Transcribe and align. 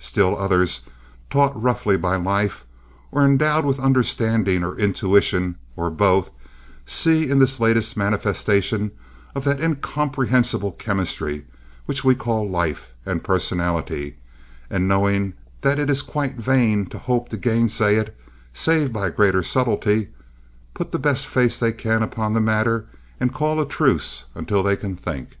Still 0.00 0.36
others, 0.36 0.80
taught 1.30 1.52
roughly 1.62 1.96
by 1.96 2.16
life, 2.16 2.64
or 3.12 3.24
endowed 3.24 3.64
with 3.64 3.78
understanding 3.78 4.64
or 4.64 4.76
intuition, 4.76 5.54
or 5.76 5.90
both, 5.92 6.28
see 6.84 7.30
in 7.30 7.38
this 7.38 7.58
the 7.58 7.62
latest 7.62 7.96
manifestation 7.96 8.90
of 9.36 9.44
that 9.44 9.60
incomprehensible 9.60 10.72
chemistry 10.72 11.46
which 11.84 12.02
we 12.02 12.16
call 12.16 12.50
life 12.50 12.94
and 13.06 13.22
personality, 13.22 14.16
and, 14.68 14.88
knowing 14.88 15.34
that 15.60 15.78
it 15.78 15.88
is 15.88 16.02
quite 16.02 16.34
vain 16.34 16.86
to 16.86 16.98
hope 16.98 17.28
to 17.28 17.36
gainsay 17.36 17.94
it, 17.94 18.16
save 18.52 18.92
by 18.92 19.08
greater 19.08 19.44
subtlety, 19.44 20.08
put 20.74 20.90
the 20.90 20.98
best 20.98 21.28
face 21.28 21.60
they 21.60 21.70
can 21.70 22.02
upon 22.02 22.34
the 22.34 22.40
matter 22.40 22.86
and 23.20 23.32
call 23.32 23.60
a 23.60 23.64
truce 23.64 24.24
until 24.34 24.64
they 24.64 24.74
can 24.76 24.96
think. 24.96 25.36